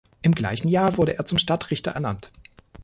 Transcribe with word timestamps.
Im 0.23 0.33
gleichen 0.33 0.67
Jahr 0.67 0.97
wurde 0.97 1.15
er 1.19 1.25
zum 1.25 1.37
Stadtrichter 1.37 1.91
ernannt. 1.91 2.31